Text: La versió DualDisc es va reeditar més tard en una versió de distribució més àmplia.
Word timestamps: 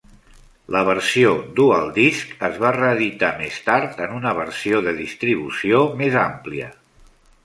La 0.75 0.79
versió 0.85 1.33
DualDisc 1.59 2.31
es 2.47 2.57
va 2.63 2.71
reeditar 2.77 3.29
més 3.41 3.59
tard 3.67 4.01
en 4.07 4.15
una 4.21 4.31
versió 4.39 4.79
de 4.87 4.95
distribució 5.03 5.83
més 6.01 6.19
àmplia. 6.23 6.71